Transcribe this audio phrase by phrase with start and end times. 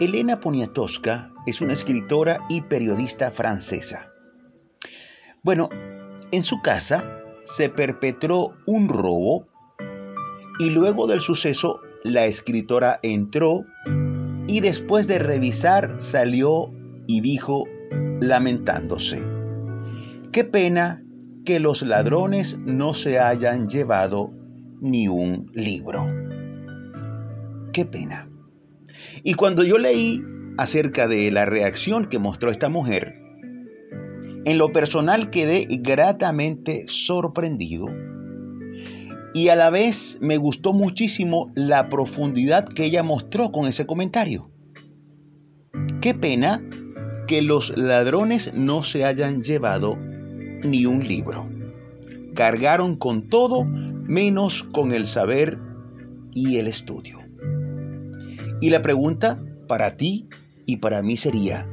[0.00, 4.12] Elena Poniatowska es una escritora y periodista francesa.
[5.42, 5.70] Bueno,
[6.30, 7.02] en su casa
[7.56, 9.48] se perpetró un robo
[10.60, 13.64] y luego del suceso la escritora entró
[14.46, 16.70] y después de revisar salió
[17.08, 17.64] y dijo
[18.20, 19.20] lamentándose,
[20.30, 21.02] qué pena
[21.44, 24.30] que los ladrones no se hayan llevado
[24.80, 26.06] ni un libro.
[27.72, 28.28] Qué pena.
[29.22, 30.22] Y cuando yo leí
[30.56, 33.14] acerca de la reacción que mostró esta mujer,
[34.44, 37.86] en lo personal quedé gratamente sorprendido
[39.34, 44.50] y a la vez me gustó muchísimo la profundidad que ella mostró con ese comentario.
[46.00, 46.62] Qué pena
[47.26, 51.46] que los ladrones no se hayan llevado ni un libro.
[52.34, 55.58] Cargaron con todo menos con el saber
[56.32, 57.18] y el estudio.
[58.60, 60.28] Y la pregunta para ti
[60.66, 61.66] y para mí sería,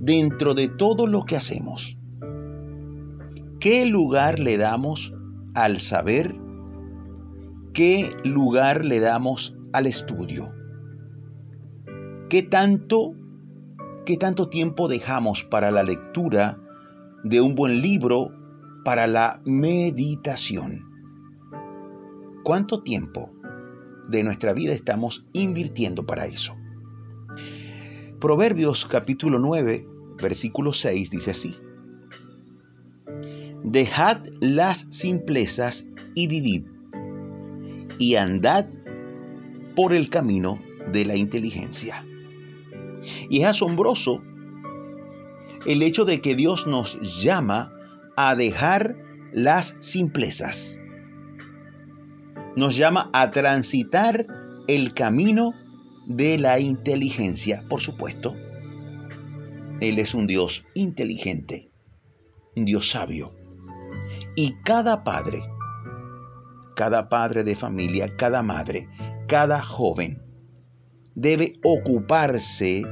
[0.00, 1.96] dentro de todo lo que hacemos,
[3.60, 5.12] ¿qué lugar le damos
[5.54, 6.34] al saber?
[7.74, 10.52] ¿Qué lugar le damos al estudio?
[12.30, 13.12] ¿Qué tanto,
[14.06, 16.58] qué tanto tiempo dejamos para la lectura
[17.24, 18.30] de un buen libro,
[18.84, 20.84] para la meditación?
[22.42, 23.30] ¿Cuánto tiempo
[24.08, 26.54] de nuestra vida estamos invirtiendo para eso?
[28.20, 29.86] Proverbios capítulo 9,
[30.20, 31.54] versículo 6 dice así.
[33.62, 35.84] Dejad las simplezas
[36.14, 36.64] y vivid,
[37.98, 38.66] y andad
[39.76, 40.58] por el camino
[40.92, 42.04] de la inteligencia.
[43.30, 44.22] Y es asombroso
[45.66, 47.72] el hecho de que Dios nos llama
[48.16, 48.96] a dejar
[49.32, 50.77] las simplezas.
[52.58, 54.26] Nos llama a transitar
[54.66, 55.52] el camino
[56.06, 58.34] de la inteligencia, por supuesto.
[59.80, 61.70] Él es un Dios inteligente,
[62.56, 63.30] un Dios sabio.
[64.34, 65.40] Y cada padre,
[66.74, 68.88] cada padre de familia, cada madre,
[69.28, 70.20] cada joven,
[71.14, 72.82] debe ocuparse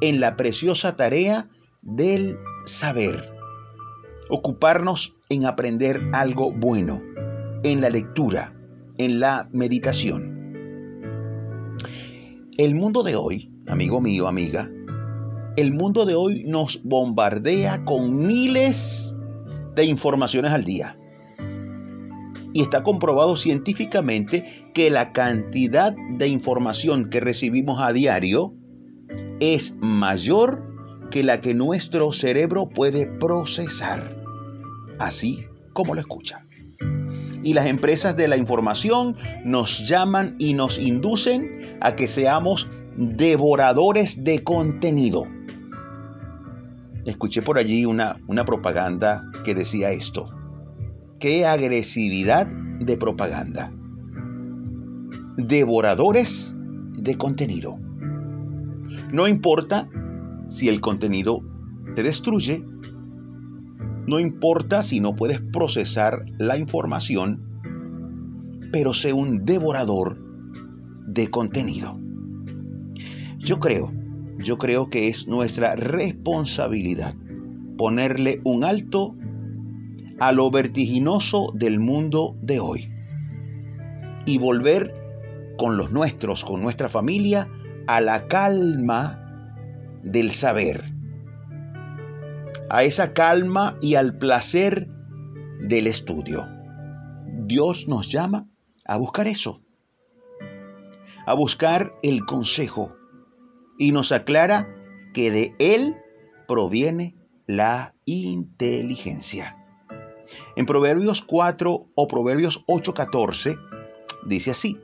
[0.00, 1.50] en la preciosa tarea
[1.82, 3.30] del saber.
[4.30, 7.02] Ocuparnos en aprender algo bueno,
[7.62, 8.54] en la lectura,
[9.00, 10.36] en la meditación.
[12.58, 14.68] El mundo de hoy, amigo mío, amiga,
[15.56, 19.16] el mundo de hoy nos bombardea con miles
[19.74, 20.98] de informaciones al día.
[22.52, 28.52] Y está comprobado científicamente que la cantidad de información que recibimos a diario
[29.40, 34.14] es mayor que la que nuestro cerebro puede procesar,
[34.98, 36.44] así como lo escucha.
[37.42, 44.22] Y las empresas de la información nos llaman y nos inducen a que seamos devoradores
[44.22, 45.24] de contenido.
[47.04, 50.28] Escuché por allí una, una propaganda que decía esto.
[51.18, 53.72] ¡Qué agresividad de propaganda!
[55.36, 56.54] Devoradores
[56.92, 57.78] de contenido.
[59.12, 59.88] No importa
[60.48, 61.40] si el contenido
[61.94, 62.62] te destruye,
[64.06, 67.42] no importa si no puedes procesar la información,
[68.72, 70.18] pero sé un devorador
[71.06, 71.98] de contenido.
[73.38, 73.92] Yo creo,
[74.38, 77.14] yo creo que es nuestra responsabilidad
[77.76, 79.14] ponerle un alto
[80.18, 82.90] a lo vertiginoso del mundo de hoy
[84.26, 84.94] y volver
[85.56, 87.48] con los nuestros, con nuestra familia,
[87.86, 89.18] a la calma
[90.02, 90.92] del saber,
[92.70, 94.88] a esa calma y al placer
[95.60, 96.46] del estudio.
[97.46, 98.46] Dios nos llama
[98.84, 99.60] a buscar eso
[101.30, 102.92] a buscar el consejo
[103.78, 104.68] y nos aclara
[105.14, 105.94] que de él
[106.48, 107.14] proviene
[107.46, 109.56] la inteligencia.
[110.56, 113.56] En Proverbios 4 o Proverbios 8:14
[114.26, 114.78] dice así,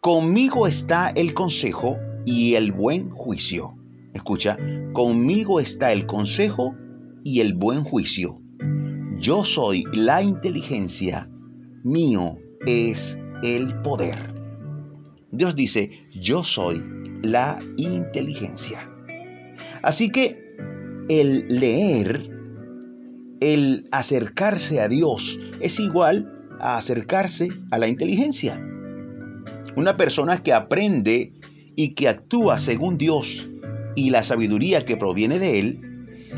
[0.00, 3.74] Conmigo está el consejo y el buen juicio.
[4.16, 4.56] Escucha,
[4.94, 6.74] conmigo está el consejo
[7.22, 8.40] y el buen juicio.
[9.18, 11.28] Yo soy la inteligencia,
[11.84, 14.16] mío es el poder.
[15.30, 16.82] Dios dice, yo soy
[17.20, 18.90] la inteligencia.
[19.82, 20.38] Así que
[21.10, 22.30] el leer,
[23.40, 28.58] el acercarse a Dios, es igual a acercarse a la inteligencia.
[29.76, 31.34] Una persona que aprende
[31.76, 33.46] y que actúa según Dios
[33.96, 35.80] y la sabiduría que proviene de Él,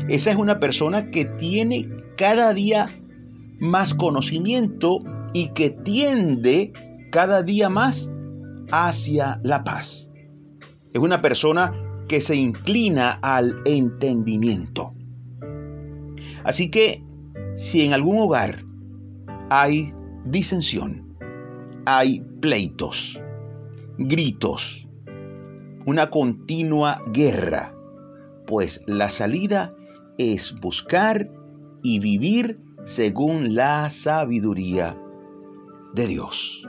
[0.07, 2.99] esa es una persona que tiene cada día
[3.59, 4.99] más conocimiento
[5.33, 6.73] y que tiende
[7.11, 8.09] cada día más
[8.71, 10.09] hacia la paz.
[10.93, 11.73] Es una persona
[12.07, 14.93] que se inclina al entendimiento.
[16.43, 17.03] Así que
[17.55, 18.63] si en algún hogar
[19.49, 19.93] hay
[20.25, 21.15] disensión,
[21.85, 23.19] hay pleitos,
[23.97, 24.87] gritos,
[25.85, 27.73] una continua guerra,
[28.45, 29.73] pues la salida
[30.17, 31.29] es buscar
[31.81, 34.97] y vivir según la sabiduría
[35.93, 36.63] de Dios.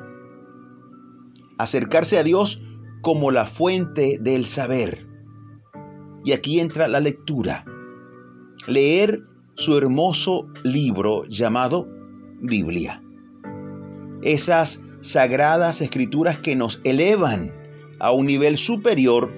[1.59, 2.61] Acercarse a Dios
[3.03, 5.07] como la fuente del saber.
[6.25, 7.65] Y aquí entra la lectura.
[8.67, 9.23] Leer
[9.55, 11.89] su hermoso libro llamado
[12.41, 13.03] Biblia.
[14.23, 17.60] Esas sagradas escrituras que nos elevan
[18.01, 19.31] a un nivel superior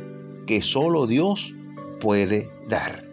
[0.47, 1.53] que solo Dios
[2.00, 3.05] puede dar.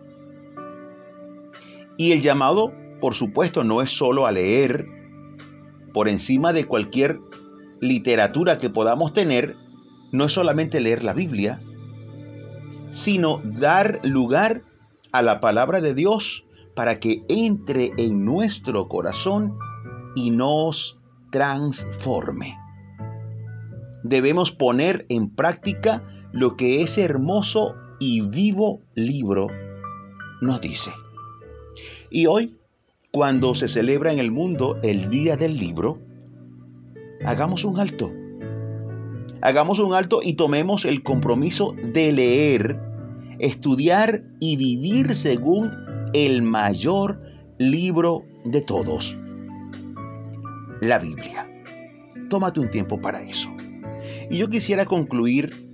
[1.97, 4.87] Y el llamado, por supuesto, no es solo a leer
[5.93, 7.19] por encima de cualquier
[7.81, 9.55] literatura que podamos tener,
[10.11, 11.61] no es solamente leer la Biblia,
[12.89, 14.63] sino dar lugar
[15.11, 16.43] a la palabra de Dios
[16.75, 19.57] para que entre en nuestro corazón
[20.15, 20.97] y nos
[21.31, 22.55] transforme.
[24.03, 29.47] Debemos poner en práctica lo que ese hermoso y vivo libro
[30.41, 30.91] nos dice.
[32.09, 32.55] Y hoy,
[33.11, 35.99] cuando se celebra en el mundo el Día del Libro,
[37.25, 38.11] hagamos un alto.
[39.41, 42.79] Hagamos un alto y tomemos el compromiso de leer,
[43.39, 45.71] estudiar y vivir según
[46.13, 47.21] el mayor
[47.57, 49.15] libro de todos,
[50.81, 51.47] la Biblia.
[52.29, 53.49] Tómate un tiempo para eso.
[54.29, 55.67] Y yo quisiera concluir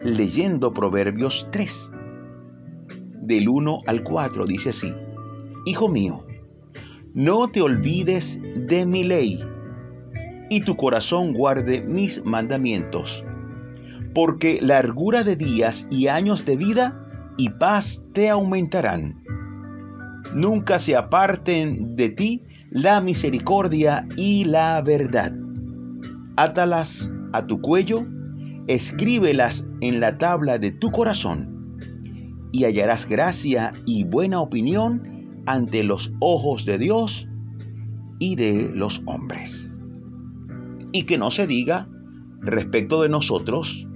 [0.00, 1.90] leyendo Proverbios 3,
[3.22, 4.92] del 1 al 4, dice así,
[5.66, 6.24] Hijo mío,
[7.14, 8.38] no te olvides
[8.68, 9.44] de mi ley,
[10.48, 13.24] y tu corazón guarde mis mandamientos,
[14.14, 17.06] porque largura de días y años de vida
[17.36, 19.22] y paz te aumentarán.
[20.34, 25.32] Nunca se aparten de ti la misericordia y la verdad.
[26.36, 28.06] Átalas a tu cuello
[28.66, 31.52] escríbelas en la tabla de tu corazón,
[32.52, 37.26] y hallarás gracia y buena opinión ante los ojos de Dios
[38.18, 39.68] y de los hombres.
[40.92, 41.88] Y que no se diga
[42.40, 43.86] respecto de nosotros,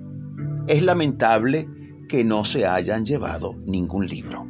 [0.67, 1.69] es lamentable
[2.09, 4.47] que no se hayan llevado ningún libro.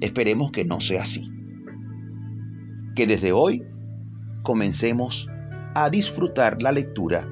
[0.00, 1.30] Esperemos que no sea así.
[2.94, 3.62] Que desde hoy
[4.42, 5.26] comencemos
[5.74, 7.26] a disfrutar la lectura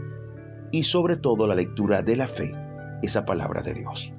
[0.70, 2.54] y sobre todo la lectura de la fe,
[3.02, 4.12] esa palabra de Dios.